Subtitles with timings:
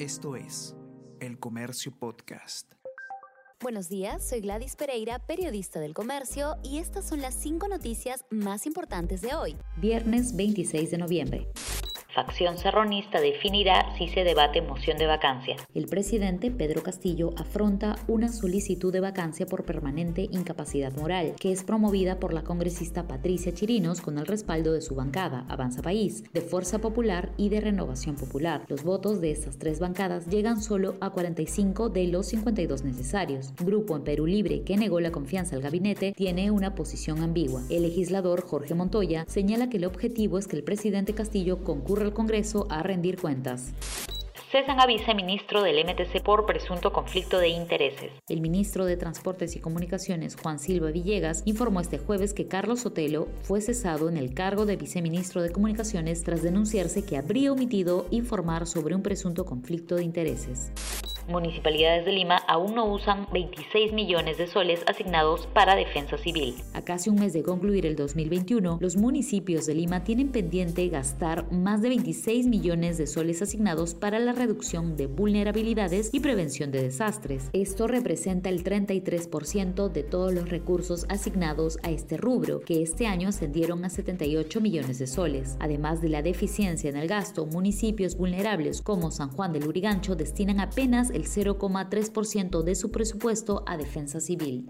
[0.00, 0.74] Esto es
[1.20, 2.72] El Comercio Podcast.
[3.60, 8.64] Buenos días, soy Gladys Pereira, periodista del comercio, y estas son las cinco noticias más
[8.64, 11.48] importantes de hoy, viernes 26 de noviembre
[12.24, 15.56] facción serronista definirá si se debate moción de vacancia.
[15.74, 21.64] El presidente Pedro Castillo afronta una solicitud de vacancia por permanente incapacidad moral, que es
[21.64, 26.42] promovida por la congresista Patricia Chirinos con el respaldo de su bancada, Avanza País, de
[26.42, 28.66] Fuerza Popular y de Renovación Popular.
[28.68, 33.54] Los votos de estas tres bancadas llegan solo a 45 de los 52 necesarios.
[33.64, 37.62] Grupo en Perú Libre, que negó la confianza al gabinete, tiene una posición ambigua.
[37.70, 42.14] El legislador Jorge Montoya señala que el objetivo es que el presidente Castillo concurra al
[42.14, 43.72] Congreso a rendir cuentas.
[44.50, 48.10] Cesan a viceministro del MTC por presunto conflicto de intereses.
[48.28, 53.28] El ministro de Transportes y Comunicaciones, Juan Silva Villegas, informó este jueves que Carlos Sotelo
[53.42, 58.66] fue cesado en el cargo de viceministro de Comunicaciones tras denunciarse que habría omitido informar
[58.66, 60.72] sobre un presunto conflicto de intereses
[61.30, 66.54] municipalidades de Lima aún no usan 26 millones de soles asignados para defensa civil.
[66.74, 71.50] A casi un mes de concluir el 2021, los municipios de Lima tienen pendiente gastar
[71.50, 76.82] más de 26 millones de soles asignados para la reducción de vulnerabilidades y prevención de
[76.82, 77.50] desastres.
[77.52, 83.28] Esto representa el 33% de todos los recursos asignados a este rubro, que este año
[83.28, 85.56] ascendieron a 78 millones de soles.
[85.60, 90.60] Además de la deficiencia en el gasto, municipios vulnerables como San Juan del Urigancho destinan
[90.60, 94.68] apenas el 0,3% de su presupuesto a defensa civil.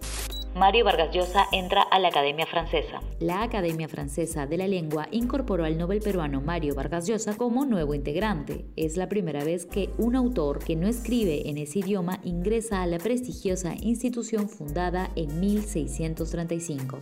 [0.55, 3.01] Mario Vargas Llosa entra a la Academia Francesa.
[3.21, 7.95] La Academia Francesa de la Lengua incorporó al Nobel peruano Mario Vargas Llosa como nuevo
[7.95, 8.65] integrante.
[8.75, 12.87] Es la primera vez que un autor que no escribe en ese idioma ingresa a
[12.87, 16.99] la prestigiosa institución fundada en 1635.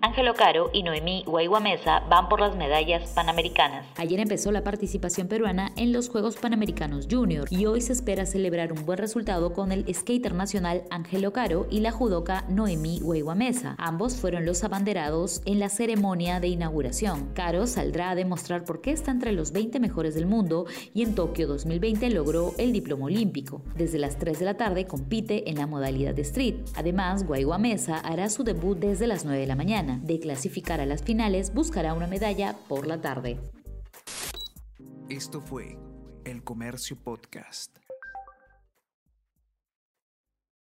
[0.00, 3.84] Ángelo Caro y Noemí Guayguamesa van por las medallas panamericanas.
[3.96, 8.72] Ayer empezó la participación peruana en los Juegos Panamericanos Junior y hoy se espera celebrar
[8.72, 13.74] un buen resultado con el skater nacional Ángelo Caro y la judoka Noemí Guayguamesa.
[13.76, 17.30] Ambos fueron los abanderados en la ceremonia de inauguración.
[17.34, 21.16] Caro saldrá a demostrar por qué está entre los 20 mejores del mundo y en
[21.16, 23.62] Tokio 2020 logró el diploma olímpico.
[23.74, 26.54] Desde las 3 de la tarde compite en la modalidad de street.
[26.76, 29.56] Además, Guayguamesa hará su debut desde las 9 de la
[29.96, 33.40] de clasificar a las finales, buscará una medalla por la tarde.
[35.08, 35.78] Esto fue
[36.24, 37.78] El Comercio Podcast.